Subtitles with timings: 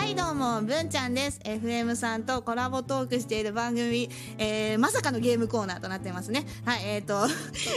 [0.00, 1.40] はいどうも文ちゃんです。
[1.44, 4.08] FM さんとコラボトークしている番組、
[4.38, 6.46] えー、まさかのゲームコーナーとなってますね。
[6.64, 7.28] はいえっ、ー、と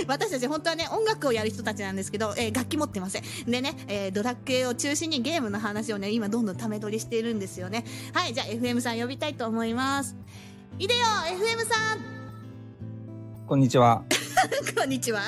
[0.07, 3.23] 私たち本当はね音楽をやる人たちなんですけど、えー、楽器持ってません。
[3.45, 7.83] でね、えー、ドラッグを中心にゲームの話をね今どんどんため取りしているんですよね。
[8.13, 10.15] はいじゃあ FM さん呼びたいと思います。
[10.79, 11.99] いでよ FM さん。
[13.47, 14.01] こんにちは。
[14.77, 15.23] こんにちは。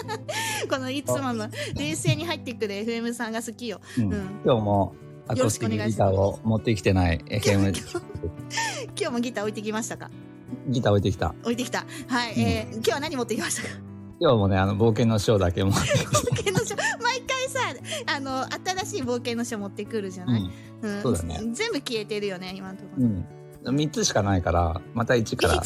[0.70, 4.94] このいつもの冷静に入ってくる FM さんが好きよ、うん、うん、今日も
[5.28, 7.18] アコースティックギターを持ってきてない。
[7.30, 7.74] FM
[8.98, 10.10] 今日もギター置いてきましたか？
[10.68, 11.34] ギター置いてきた。
[11.42, 11.86] 置いてきた。
[12.08, 13.68] はい、うん、えー、今日は何持ってきましたか？
[14.20, 16.76] 今日もねあの冒険の書だけ持って冒険の書。
[17.02, 17.60] 毎回さ
[18.06, 18.44] あの
[18.84, 20.50] 新しい冒険の書持ってくるじゃない、
[20.82, 21.40] うん、そうだね。
[21.52, 25.62] 全部消えてるよね今のところ、うん、3つしかないからまた1から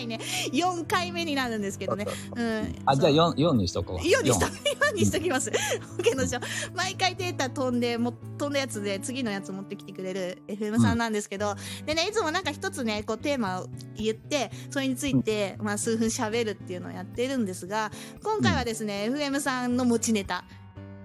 [0.00, 0.20] 回ね、
[0.52, 2.06] 4回目になるんですけどね。
[2.34, 2.74] うん。
[2.86, 3.96] あ、じゃあ 4, 4にしとこう。
[3.98, 5.50] 4にしと、4にしときます。
[5.98, 6.40] OK のしょ。
[6.74, 17.90] 毎回データ飛んで、も飛んだやつで次のやつ持ってきてくれる FM さんなんですけど、うん、でね、いつもなんか一つね、こうテーマを言って、それについて、まあ数分喋るっていうのをやってるんですが、
[18.22, 20.44] 今回はですね、うん、FM さんの持ちネタ。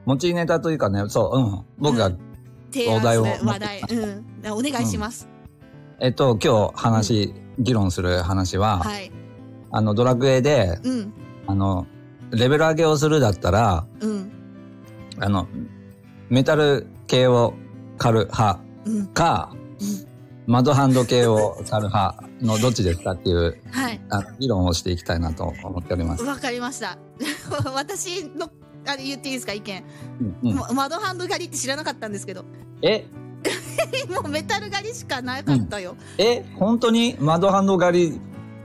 [0.05, 1.65] 持ちネタというかね、そう、うん。
[1.79, 2.11] 僕が、
[2.89, 3.23] お題を。
[3.23, 3.81] 話題。
[3.89, 4.51] うん。
[4.51, 5.34] お願いします。
[5.99, 9.11] えっと、今日話、議論する話は、はい、
[9.71, 11.13] あの、ドラクエで、うん、
[11.47, 11.87] あの、
[12.31, 14.31] レベル上げをするだったら、うん、
[15.19, 15.47] あの、
[16.29, 17.53] メタル系を
[17.97, 18.59] 狩る派
[19.13, 19.53] か、
[20.47, 26.23] 窓ハンド系を狩る派の どっちですかっていう、はい、あ議論をしていきたいなと思っております。
[26.23, 26.97] わかりました。
[27.73, 28.49] 私の、
[28.85, 29.53] あれ言っていいですか？
[29.53, 29.83] 意見。
[30.43, 32.43] うんうん、窓ハンド狩りって知らなかったんですけど。
[32.83, 33.05] え？
[34.13, 35.95] もうメタル狩りしかなかったよ。
[36.17, 37.15] うん、え、本当に？
[37.19, 38.21] 窓ハンド狩り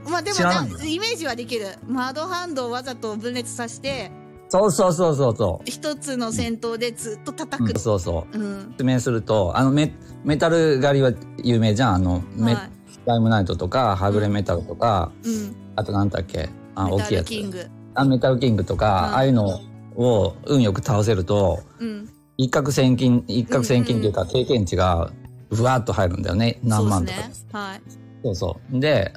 [0.09, 0.39] まあでも
[0.83, 1.67] イメージはできる。
[1.87, 4.11] 窓ハンドをわざと分裂させて、
[4.49, 5.69] そうそうそうそうそう。
[5.69, 7.69] 一つの戦闘でずっと叩く。
[7.69, 8.37] うん、そうそう。
[8.37, 8.71] うん。
[8.71, 9.93] 説明すると、あのメ、
[10.25, 11.13] メタル狩りは
[11.43, 11.93] 有名じゃん。
[11.95, 12.69] あの、メ、はい、
[13.05, 17.27] タイムナイトとか、ハグレメタルとか、うん、あとなんだっけ、あ、大きいやつ。
[17.27, 17.65] キング。
[17.93, 19.61] あ、メタルキングとか、ああいうの
[19.95, 22.09] を運よく倒せると、うん、
[22.41, 25.11] 一攫千金、一攫千金っていうか経験値が
[25.51, 26.59] ふわっと入るんだよね。
[26.63, 27.19] 何万とか。
[27.21, 27.33] そうね。
[27.51, 27.81] はい。
[28.23, 28.79] そうそう。
[28.79, 29.13] で、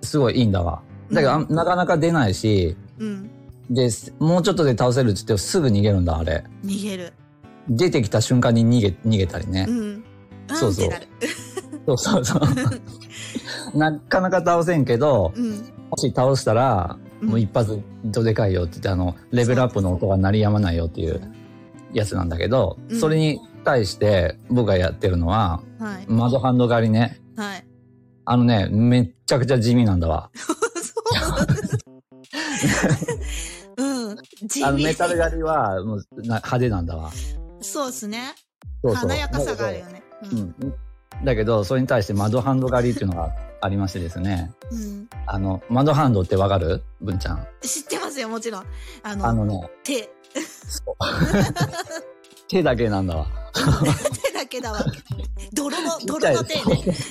[0.00, 0.82] すごいいいんだわ。
[1.10, 3.30] だけど、うん、なかなか出ないし、うん。
[3.68, 6.42] で、もうちょっとで倒せるっつってすぐ逃げるんだ、あれ。
[6.64, 7.12] 逃げる。
[7.68, 9.66] 出てきた瞬間に逃げ、逃げたりね。
[9.68, 10.04] うん。
[10.54, 10.90] そうそう。
[11.86, 13.76] そうそうそう。
[13.78, 15.50] なかなか倒せんけど、うん、
[15.90, 21.20] もし倒したら、もう一発どでかいよって言って、あの、レベルアップの音が鳴りやまないよっていう
[21.92, 27.20] やつなんだけど、うん、それに対して僕がやってるのは、はい、窓ハンド狩りね。
[27.36, 27.64] はい。
[28.24, 30.30] あのね、めっちゃくちゃ地味なんだわ。
[33.76, 34.16] うん。
[34.46, 34.64] 地味。
[34.64, 37.10] あのメタル狩りはもう派手なんだわ。
[37.60, 38.34] そうですね。
[38.82, 40.02] 華やかさがあるよね。
[40.30, 40.74] うん。
[41.24, 44.52] だけど、それに対して窓ハンド狩りっていうのがありましてですね。
[44.70, 45.08] うん。
[45.26, 46.82] あの、窓ハンドってわかる？
[47.00, 47.46] 文ちゃん。
[47.60, 48.64] 知ってますよ、もちろん。
[49.02, 49.70] あの、あのね。
[49.84, 50.10] 手。
[52.48, 53.26] 手だけなんだわ。
[54.22, 54.84] 手だけだわ。
[55.52, 56.62] 泥の、泥の手ね。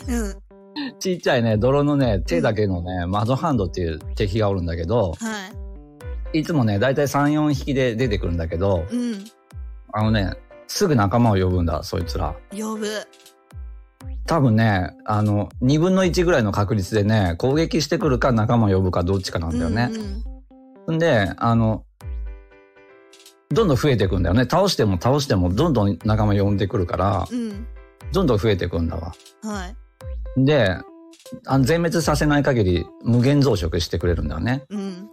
[0.08, 0.42] うん。
[1.00, 5.48] ちっちゃいね、泥のね、手だけのね、窓ハンドっていう敵がおるんだけど、は
[6.34, 6.40] い。
[6.40, 9.26] いつもね、だいたい3、4匹で出てくるんだけど、うん。
[9.94, 10.34] あのね、
[10.68, 12.36] すぐ仲間を呼ぶんだ、そいつら。
[12.52, 12.88] 呼ぶ。
[14.26, 19.90] 多分ね、あの、2分の1ぐらいの確率でね、攻撃してくるか仲間を呼ぶかどっちかなんだよね。
[20.88, 21.84] うん、うん、で、あの、
[23.51, 24.44] どんどん増えていくんだよね。
[24.44, 27.67] 倒しても倒してもどんどん仲間呼んでくるから、うん、
[28.13, 29.13] どんどん増えていくんだわ。
[29.44, 29.67] は
[30.38, 30.45] い。
[30.45, 30.78] で、
[31.45, 34.63] あの全滅させない限り無限増殖してくれるんだよね。
[34.69, 35.09] うん。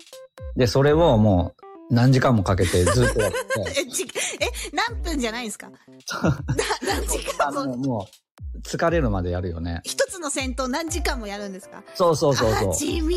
[0.57, 1.55] で、それをも
[1.91, 3.37] う何時間もかけてずっとやって。
[4.41, 5.71] え、え、何分じゃないんですか？
[6.87, 7.77] 何時間も。
[7.77, 8.09] も
[8.55, 9.81] う、疲れるまでやるよね。
[9.85, 11.83] 一つの戦闘何時間もやるんですか？
[11.95, 12.75] そうそうそうそう。
[12.75, 13.17] 地味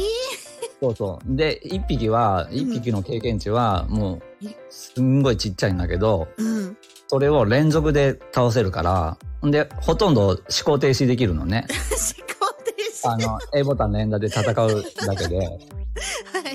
[0.80, 1.36] そうそう。
[1.36, 4.22] で、一匹は、一匹の経験値は、もう、
[4.70, 6.78] すんごいちっちゃいんだけど、うん、
[7.08, 9.18] それを連続で倒せるから、
[9.50, 11.68] で、ほとんど思考停止できるのね。
[11.92, 13.10] 思考停止。
[13.10, 15.54] あの、A ボタン連打で戦うだけで、は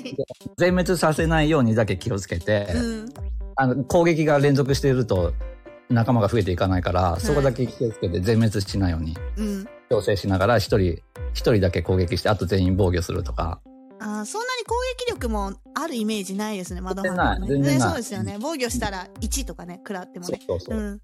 [0.03, 0.17] い、
[0.57, 3.09] 全滅させないようにだけ気をつけて、うん、
[3.57, 5.33] あの、攻撃が連続していると
[5.91, 9.17] 仲間が増えていかないから、はい、そこだけ気をつけて全滅しないように、
[9.91, 11.03] 調整しながら一人、
[11.33, 13.61] 一人だけ攻撃して、あと全員防御するとか、
[14.01, 14.75] あそんなに攻
[15.07, 17.81] 撃力もあるイメージないですね、窓ハンド、ね。
[17.81, 18.37] そうですよね。
[18.41, 20.41] 防御したら1とかね、食らってもね。
[20.47, 20.79] そうそうそう。
[20.79, 21.01] うん、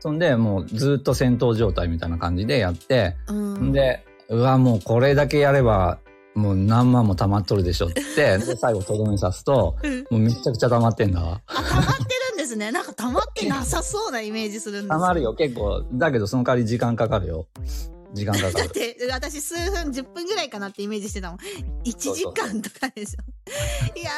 [0.00, 5.98] そんで、もうずっと戦闘状態みたいな感じでやって、うん、で、うわ、もうこれだけやれば、
[6.34, 8.02] もう何万も溜まっとるでしょって、
[8.38, 9.76] で、最後とどめさすと、
[10.10, 11.40] もうめちゃくちゃ溜まってんだわ。
[11.46, 11.90] あ、溜まって
[12.30, 12.70] るんでですね。
[12.70, 15.82] なんか溜まってなさそうなイメージするんです 溜まるよ、結構。
[15.92, 17.46] だけど、その代わり時間かかるよ。
[18.12, 18.54] 時間かかる。
[18.54, 21.38] だって、私数分、10分ぐらいかなってイメージしてたもん。
[21.84, 23.22] 1時間とかでしょ。
[23.98, 24.10] いや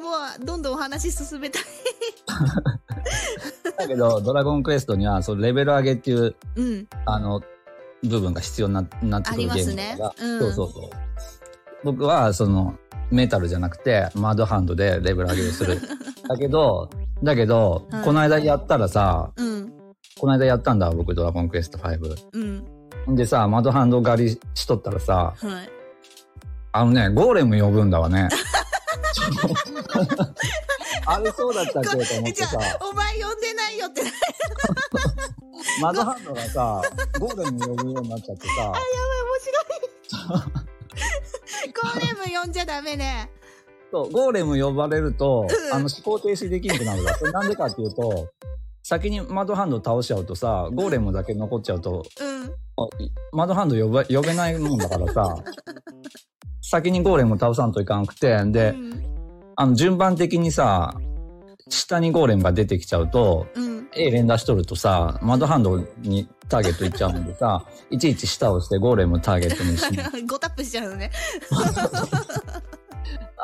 [0.00, 1.62] もう、どんどんお話進めたい。
[3.78, 7.42] だけど、ドラゴンクエストには、そのレベル上げっていう、うん、あの、
[8.02, 10.90] 部分が必要にななってくるゲームだから、ねうん、そうそうそう。
[11.84, 12.78] 僕は、その、
[13.10, 15.80] メタルじゃなくて、マードハンドでレベル上げをする。
[16.28, 16.88] だけど、
[17.22, 19.72] だけど、うん、この間やったらさ、うん、
[20.18, 22.16] この間やったんだ、僕、ドラゴンクエスト5。
[22.32, 22.64] うん。
[23.08, 25.70] でさ、マードハンド狩りしとったらさ、はい、
[26.72, 28.28] あのね、ゴーレム呼ぶんだわね。
[31.04, 32.58] あれそうだったっけと思ってさ。
[32.80, 34.02] お前呼んでないよって。
[35.80, 36.80] マドハンドがさ、
[37.18, 38.52] ゴーレム呼ぶようになっちゃってさ。
[38.58, 38.82] あ、やばい、面
[39.40, 39.60] 白
[40.46, 40.52] い。
[41.72, 43.30] ゴーレム呼んじゃダメね。
[43.90, 47.14] そう、ゴーレム呼ばれると、あの、思考停止できなくなるわ。
[47.14, 48.28] それなんでかっていうと、
[48.82, 52.54] 先にマドハンド倒しちゃうとさ、ゴーレムだけ残っちゃうと、うん、
[53.32, 55.36] マドハンド呼べ呼べないもんだからさ、
[56.62, 59.04] 先にゴーレム倒さんといかんくて、で、うん、
[59.56, 60.94] あの、順番的にさ、
[61.68, 71.10] 下にゴーレムが出てきちゃうと、うん、A 連打しとるとさ、マドハンドにターゲットいっちゃうんでさ、 いちいち下をしてゴーレムターゲットにし5 タップしちゃうのね。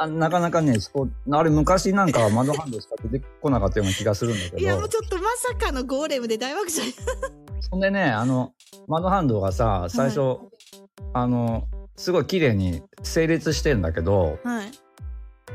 [0.00, 0.78] あなかなかね、
[1.32, 4.58] あれ昔なんかは窓ハンドしか出てこなかったような気がするんだけど。
[4.58, 6.94] いや、もうちょっとまさかのゴーレムで大爆笑。
[7.60, 8.52] そんでね、あの、
[8.88, 10.38] 窓ハンドがさ、最初、はい、
[11.12, 14.70] あの、すごい綺麗に整列してんだけど、はい、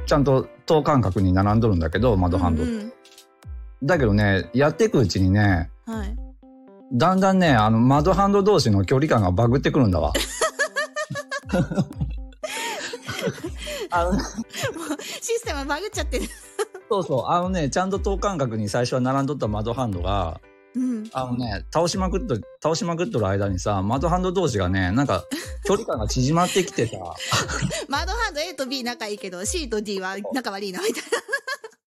[0.06, 2.64] ちゃんと等間隔に並んどるんだけど、窓ハンド。
[2.64, 2.94] うんうん、
[3.82, 6.16] だけどね、やっていくうちにね、はい、
[6.94, 10.14] だんだんね、あの、窓ハンド同士の距離感がバグってくるんだわ。
[13.90, 14.22] あの、もう
[15.04, 16.28] システムバグっちゃってる。
[16.90, 17.24] そうそう。
[17.28, 20.40] あのね、ちゃんと等間隔に最初は並んどった窓ハンドが、
[20.75, 25.24] うん、あのね、倒しまくっと、倒しまくっとる間にさ、窓ハンド同士がね、なんか、
[25.66, 26.98] 距離感が縮まってきてさ。
[27.88, 31.10] 窓ハンド A と B 仲いいけど、C と D は仲悪いな、みたいな。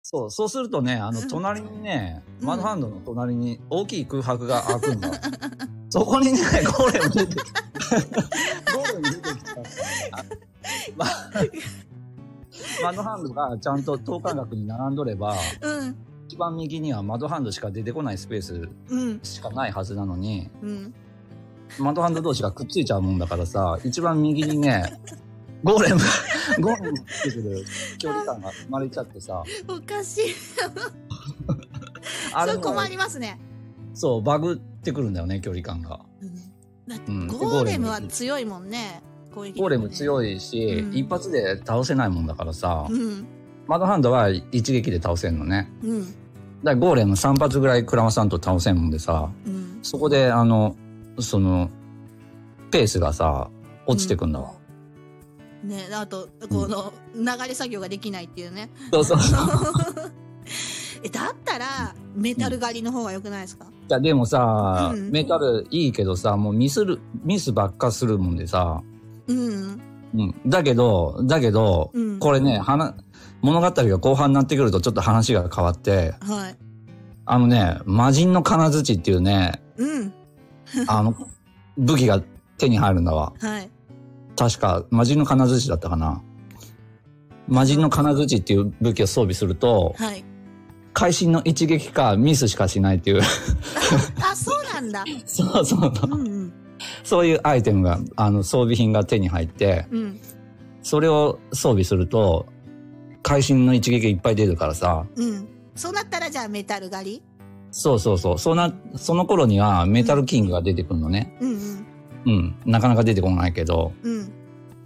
[0.01, 5.11] そう、そうするとね、あの、隣にね、うん、窓ハンドの隣に大きい空白が開くんだ。
[5.89, 7.61] そこにね、ゴーレム出てきた。
[8.75, 9.63] ゴーレム出てきた、ね。
[10.95, 11.05] ま
[12.83, 15.95] 窓ハンドがちゃんと等間隔に並んどれば、うん、
[16.35, 18.69] 一番右には窓ハンドしか出てこないスペース
[19.23, 20.93] しかないはずなのに、うん、
[21.79, 24.99] 窓ハンド同士がくっついちゃうもんだからさ一番右にね
[25.63, 26.01] ゴーレム
[26.59, 27.65] ゴーレムってくる
[27.99, 29.43] 距離感が生まれちゃってさ。
[29.67, 30.23] おかしい。
[32.35, 33.39] あれそ困りますね。
[33.93, 36.01] そうバグってくるんだよね距離感が、
[37.07, 39.01] うん、ゴーレムは強いもんね
[39.33, 43.25] ゴーレム強いし、うん、一発で倒せないもんだからさ、うん、
[43.67, 45.71] マドハンドは一撃で倒せんのね。
[45.83, 46.15] うん、
[46.65, 50.75] だゴーレム3発ぐらいクラマさんと倒せんもんでさ、うん、そこであの、
[51.19, 51.69] その、
[52.71, 53.51] ペースがさ、
[53.85, 54.51] 落ちてくんだわ。
[55.63, 58.71] うん、ねあと、この、流れ作業ができないっていうね。
[58.91, 59.17] そうそう。
[61.03, 68.81] え、だったら、メタル狩りの方が良くないですか、いや、でもさ、メタルいいけどさ、もうミスる、ミスばっかするもんでさ、
[69.27, 69.81] うん。
[70.15, 70.35] うん。
[70.47, 72.57] だけど、だけど、うん、これね、
[73.45, 76.55] 物語が後半になってくるとちょっと話が変わって、はい。
[77.25, 80.13] あのね、魔人の金槌っていうね、うん。
[80.87, 81.15] あの、
[81.77, 82.23] 武器が
[82.57, 83.33] 手に入るんだわ。
[83.39, 83.69] はい。
[84.35, 86.23] 確か、魔人の金槌だったかな。
[87.47, 90.25] 魔人の金槌っていう武器を装備すると、はい。
[90.93, 93.21] 会心の一撃かミスしかしないっていう
[94.31, 95.03] あ、そうなんだ。
[95.25, 95.93] そうそう。
[96.03, 96.53] うんうん
[97.03, 100.19] そういうアイテムが、あの、装備品が手に入って、うん、
[100.81, 102.47] それを装備すると、
[103.25, 105.03] 会心の一撃いっぱい出るからさ。
[105.15, 105.47] うん。
[105.73, 107.23] そうなったらじゃあメタル狩り？
[107.71, 108.37] そうそうそう。
[108.37, 111.35] そな、その頃にはメタルキングが出てくるのね。
[111.41, 111.85] うん、うん、
[112.25, 112.55] うん。
[112.67, 113.93] なかなか出てこないけど。
[114.03, 114.31] うん。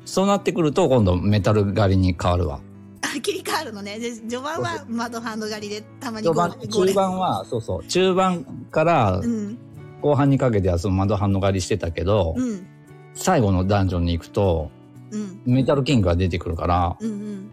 [0.06, 2.62] そうなってくると今度メタル狩りに変わるわ。
[3.02, 4.00] あ、切り替わるのね。
[4.00, 7.86] で序盤は窓ハンド狩りでたまに序盤、中盤は、そうそう。
[7.88, 9.58] 中盤から、うん、
[10.02, 12.66] 後半にかけてはその窓反応狩りしてたけど、うん、
[13.14, 14.72] 最後のダンジョンに行くと、
[15.12, 17.52] うん、メタルキングが出てくるから、うんうん、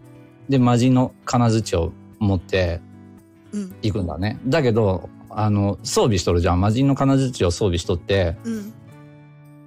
[0.49, 2.81] で、魔人の金槌を持って
[3.81, 4.39] 行くんだね。
[4.45, 6.61] だけど、あの、装備しとるじゃん。
[6.61, 8.35] 魔人の金槌を装備しとって、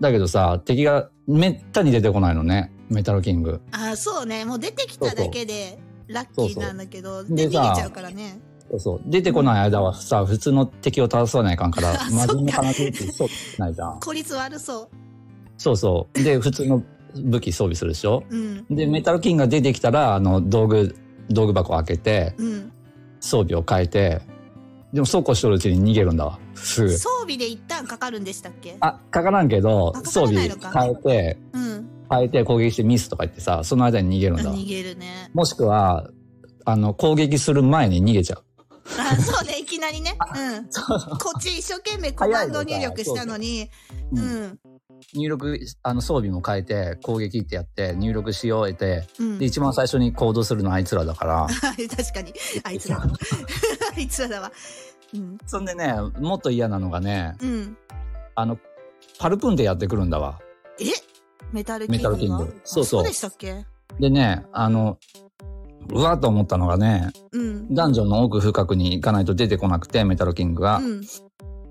[0.00, 2.72] だけどさ、敵がめったに出てこないのね。
[2.88, 3.60] メタルキング。
[3.70, 4.44] あ、そうね。
[4.44, 8.40] もう出てきただけでラッキーなんだけど、で逃げちゃうからね。
[8.70, 9.00] そうそう。
[9.06, 13.98] 出てこない間はさ、普通の敵を倒さないかんから、真面目話ってそうないじゃん。
[14.02, 14.88] 効率悪そう。
[15.56, 16.22] そうそう。
[16.22, 16.82] で、普通の
[17.16, 20.96] 武器装備するでしょ、うん、で、メタルキングが出てきたら、あの、道具、
[21.28, 22.72] 道具箱開けて、うん、
[23.20, 24.20] 装備を変えて、
[24.92, 26.38] でもそうこうしとるうちに逃げるんだわ。
[26.54, 26.90] すぐ。
[26.90, 28.76] 装備で一旦かかるんでしたっけ？
[28.80, 31.88] あ、かからんけど装備変えて、うん。
[32.10, 34.56] 変えて攻撃してミスとか言ってさ、その間に逃げるんだわ。
[34.56, 35.30] 逃げるね。
[35.32, 36.10] もしくは、
[36.64, 38.44] あの、攻撃する前に逃げちゃう。
[38.98, 39.59] あ、そうね、
[39.90, 40.16] いきなりね。
[40.36, 40.64] うん。
[41.18, 43.68] こっち一生懸命コマンド入力したのに、
[44.12, 44.58] うん。
[45.14, 49.46] 入力、あの、装備も変えて、攻撃ってやって、入力し終えて、うんで、。
[49.46, 51.46] 一番最初に行動するのはあいつらだから、
[51.96, 52.34] 確かに。
[52.64, 53.12] あいつらだわ。
[53.96, 54.52] あいつらだわ。
[55.14, 55.38] うん。
[55.46, 57.76] そんでね、もっと嫌なのがね、うん。
[58.34, 58.58] あの、
[59.18, 60.38] パルプンでやってくるんだわ。
[60.78, 60.84] え？
[61.52, 62.10] メタルキングが？
[62.10, 63.64] メタルキングそうそうあそうでしたっけ？
[63.98, 64.98] でね、あの、
[65.92, 67.74] うわーと思ったのがね、うん。
[67.74, 70.78] ダンジョンの奥深くに行かないと出てこなくて、メタルキングが。
[70.78, 71.00] うん。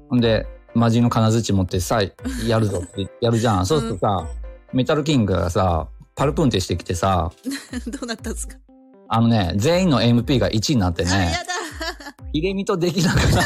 [0.10, 2.02] ほんで、魔人の金槌持ってさ、
[2.48, 3.66] やるぞって やるじゃん。
[3.66, 4.28] そうするとさ、
[4.74, 7.32] メタルキングがさ、パルプンってしてきてさ、
[7.88, 8.58] どうなったんですか？
[9.08, 11.46] あのね、全員の MP が1になってあ、ね、やだ。
[12.34, 13.32] 入れ身とできなくなった。
[13.32, 13.44] 帰れ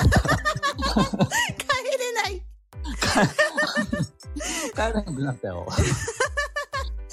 [2.22, 2.42] ない。
[4.74, 5.66] 帰れなくなったよ。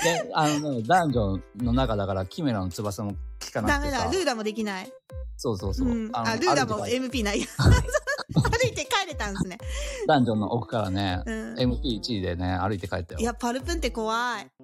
[0.03, 3.15] で、あのね、ダンジョンの中だから、キメラの翼も
[3.53, 4.05] 効かなダメだ。
[4.05, 4.11] ル。
[4.19, 4.93] ーラもできない。
[5.37, 5.89] そうそうそう。
[5.89, 6.11] うん。
[6.13, 7.41] あ、のルーラも MP ない。
[7.41, 9.59] 歩いて帰れたんですね。
[10.07, 13.21] ダンジョンの奥からね、うん MP1 位でね、歩いて帰ったよ。
[13.21, 14.51] いや、パルプンって怖い。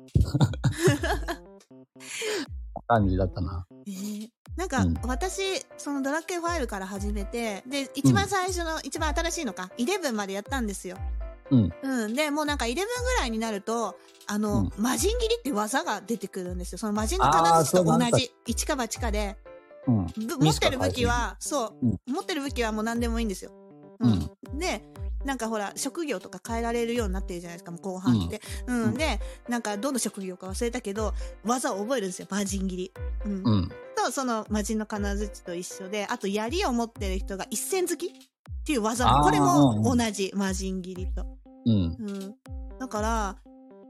[2.87, 3.67] 感じだったな。
[3.87, 5.43] えーなんか、うん私、
[5.77, 10.97] そのドラッケンファイルから始めて、で、一番最初の、一番新しいのか、11までやったんですよ。
[11.51, 11.73] うん。
[11.83, 12.15] うん。
[12.15, 12.83] で、もうなんか11ぐ
[13.21, 16.79] らいになると、あの、うん魔人斬りって技が出てくるんですよ。
[16.79, 19.37] その魔人の金槌と同じ、一か八かで、
[19.87, 20.07] うん。
[20.27, 23.53] ぶ持ってる武器は、そう、うん持ってる武器はもう何でもいいんですよ。
[24.01, 24.59] うん。
[24.59, 24.83] で、
[25.25, 28.41] なんかほら、職業とか変えられるようになってるじゃないですか、もう後半って。
[28.67, 28.95] うん。
[28.95, 32.93] で、なんかどの職業か忘れたけど、技を覚えるんですよ、魔人斬り。
[33.25, 33.43] うん。
[33.45, 33.69] うん。
[33.97, 38.13] と、その魔人の金槌と一緒で、あと槍を持ってる人が一線突き
[38.51, 41.27] っていう技も、これもうん同じ、魔人斬りと。
[41.67, 41.73] うん。
[41.73, 42.35] うん。
[42.79, 43.37] だから、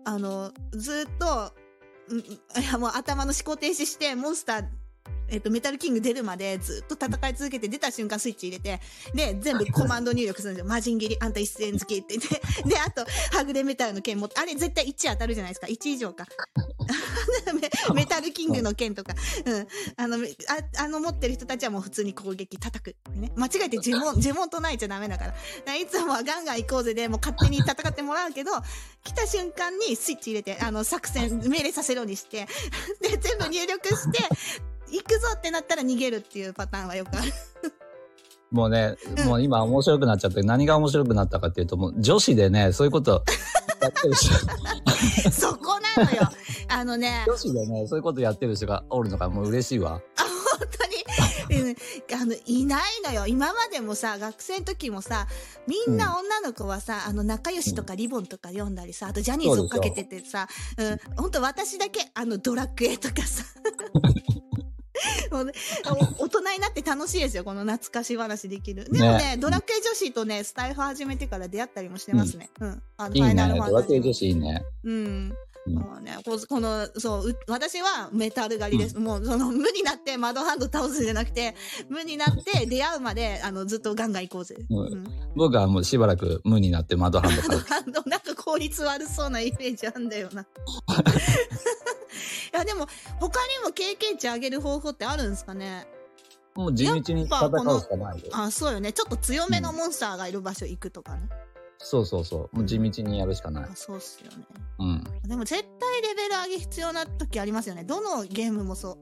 [0.04, 1.52] あの、ずっと、
[2.08, 4.64] うん、いやもう頭の思考停止して、モンスター、
[5.28, 8.80] えっ、と、メタルキング出るまでずっと戦い続けて、出た瞬間スイッチ入れて、
[9.14, 10.68] で、全部コマンド入力するんですよ。
[10.68, 12.40] 魔人斬り、あんた一戦付きって言って。
[12.68, 13.04] で、あと、
[13.36, 15.66] はぐれメタルの剣持って、あれ絶対1当たるじゃないですか。
[15.66, 16.26] 1以上か。
[17.54, 19.14] メ メタルキングの剣とか。
[19.44, 19.66] うん。
[19.96, 22.96] あの、ああの持ってる人たちはもう普通に攻撃叩く。
[23.14, 23.32] ね。
[23.36, 25.30] 間違えて呪文、 呪文唱えちゃダメだから。
[25.30, 28.52] だからいつもはガンガン行こうぜで、もう勝手に戦ってもらうけど、
[29.04, 32.46] 来た瞬間にスイッチ入れて、あの、作戦、命令させるようにして、
[33.00, 34.18] で、全部入力して、
[35.46, 37.32] ってなったら逃げるっていうパターンはよくある。
[38.50, 39.26] もうね、うん。
[39.26, 43.22] もう今面白くなっちゃって、何が面白くなったかっていうと、もう女子でね、そういうこと
[43.80, 44.34] やってる人、
[45.30, 46.28] そこなのよ。
[46.68, 50.00] あのね、女子でね、そういうことやってる人がおるのがもう嬉しいわ。
[50.16, 50.22] あ、
[50.58, 50.68] 本
[51.48, 51.76] 当に、うん。
[52.20, 53.26] あの、いないのよ。
[53.26, 55.28] 今までもさ、学生の時もさ、
[55.68, 60.48] みんな女の子はさ、あの、仲良しとかリボンとか読んだりさ、あとジャニーズ追っかけててさ、
[60.78, 63.44] うん、本当私だけ、あの、ドラクエとかさ、
[66.18, 68.84] 大人になって楽しいですよ、この懐かし話できる。
[68.84, 72.50] でもね、ねドラクエ女子とね、スタイフ始めてから出会ったりもしてますね。
[72.60, 72.82] うん。
[72.96, 73.34] あのいいね。
[73.34, 74.64] ドラクエ女子いいね。
[74.84, 74.94] うん。
[74.94, 78.98] うんもうね、ここの、そう、う私はメタル狩りです。
[78.98, 81.54] もう、その、無になって窓ハンド倒すんじゃなくて、
[81.88, 84.56] 無になって出会うまで、あの、ずっとガンガン行こうぜ。
[84.70, 85.04] うんうん。
[85.34, 87.54] 僕はもうしばらく無になって窓ハンドから。
[87.58, 90.42] 窓ハンド、なんか効率悪そうなイメージあんだよな。
[90.46, 90.46] い
[92.52, 92.86] や、でも、
[93.18, 95.88] 他にも経験値上げる方法ってあるんですかね？
[96.54, 98.30] もう地道に戦うしかないよ。
[98.32, 98.92] あ、そうよね。
[98.92, 101.28] ちょっと強めのモンスターがいる場所行くとかね。
[101.78, 102.56] そうそうそう。
[102.56, 103.74] もう地道にやるしかないあ。
[103.74, 104.46] そうっすよね。
[104.78, 105.04] うん。
[105.28, 107.84] でも絶対レベル上げ必要な時ありますよね。
[107.84, 108.92] どのゲームもそ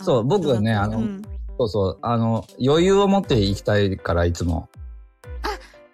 [0.00, 0.02] う。
[0.02, 1.22] そう僕はねあのうん。
[1.58, 1.98] そうそう。
[2.02, 4.68] あの、余裕を持っていきたいから、いつも。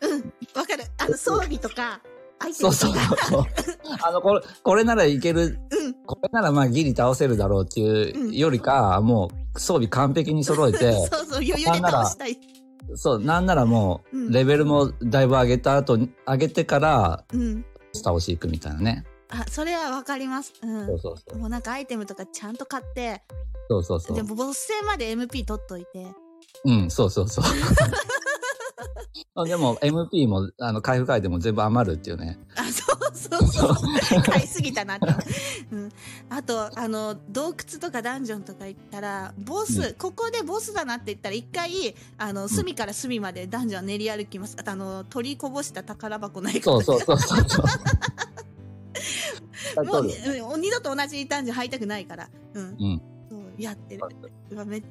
[0.01, 0.33] うん。
[0.55, 0.85] わかる。
[0.97, 2.01] あの、装備とか、
[2.41, 2.93] アイテそうそう。
[3.29, 3.45] そう。
[4.03, 5.95] あの、これ、これならいける、うん。
[6.07, 12.39] これならまあギリ倒せるだろうっていうよりか、もう装備完璧に揃えて、 そうそう、余裕で倒したい。
[12.95, 17.65] そう、なんならもうレベルもだいぶ上げた後、上げてから、うん。
[17.93, 19.05] 倒し行くみたいなね。
[19.29, 20.55] あ、それはわかります。
[20.63, 20.87] うん。
[20.87, 21.39] そうそうそう。
[21.39, 23.23] もうなんかアイテムとかちゃんと買って、
[23.69, 24.23] そうそうそうで。
[24.23, 26.07] もボス戦まで MP 取っといて。
[26.65, 27.45] うん、そうそうそう。
[29.35, 32.39] あでも MP も、あの、回復回でも全部余るっていうね。
[32.57, 33.75] あ、そうそうそう。
[34.23, 35.07] 買いすぎたなって。
[35.73, 35.89] うん。
[36.29, 44.57] あと、あの、洞窟とかダンジョンとか行ったら、ボス、うここでボスだなって言ったら、一回、あの、隅から隅までダンジョン練り歩きます。
[44.59, 47.67] あと、あの、取りこぼした宝箱ないそうそうそうそうそう。
[49.85, 50.07] もう、
[50.59, 52.29] 二度と同じダンジョン入りたくないから。
[52.55, 52.63] うん。
[52.63, 53.03] うん。
[53.31, 54.03] そう、やってる。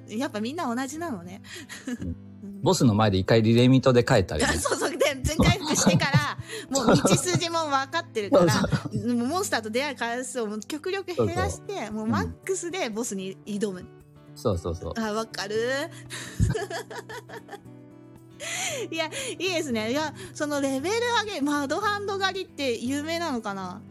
[0.08, 1.42] やっぱみんな同じなのね。
[1.88, 2.29] うん
[2.62, 4.90] ボスの前で一回リレーミットで帰ったり、ね、 そうそう。
[4.92, 6.38] で全回復してから
[6.70, 13.86] もう道筋も分かってるからもうモンスターと出会う回数を極力減らしてもうマックスでボスに挑む、
[14.36, 14.94] そうそうそう。
[15.00, 15.56] あ分かる？
[18.90, 19.92] いやいいですね。
[19.92, 20.96] いやそのレベル
[21.28, 23.82] 上げマドハンド狩りって有名なのかな？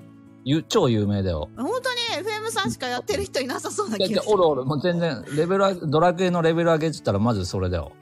[0.44, 1.50] ゆ超有名だよ。
[1.56, 4.34] 本当に？FM さんしかやってる人いなさそうな気がする。
[4.34, 7.92] おるおる、もう全然、レベルドラクエのレベル上げって言ったらまずそれだよ。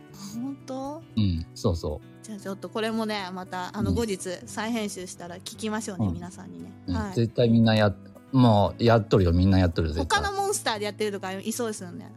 [1.56, 2.24] そうそう。
[2.24, 6.72] じゃあちょっとこれもね、また、あの、後日再編集したら聞きましょうね、うん、皆さんにね。
[6.88, 7.94] はい、絶対みんなや、
[8.30, 12.12] もうやっとるよ、みんなやっとる他のモンスターでやってるとかいそうですよね。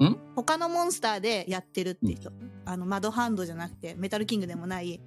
[0.00, 0.16] ん？
[0.34, 5.00] 他のモンスターでやってるって人、うん、あの、マドハンドじゃなくて、メタルキングでもない、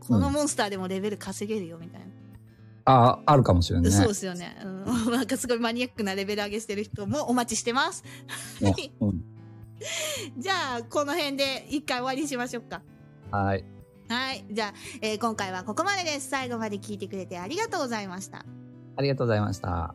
[0.00, 2.06] このモンスターでもレベル稼げるよ、みたいな。
[2.86, 3.96] あ、あるかもしれない、ね。
[3.96, 4.56] そうですよね。
[4.64, 4.84] うん。
[5.12, 8.02] なんかすごいマニアックなレベル上げしてる人もお待ちしてます。
[9.00, 9.22] うん、
[10.38, 12.82] じゃあ、この辺で一回終わりにしましょうか。
[13.30, 13.64] はい。
[14.08, 14.44] はい。
[14.50, 16.28] じゃあ、えー、今回はここまでです。
[16.28, 18.44] 最後まで聞いてくれてありがとうございました。
[18.96, 19.94] ありがとうございました。